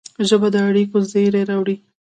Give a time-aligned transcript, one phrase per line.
[0.27, 1.75] ژبه د اړیکو زېری راوړي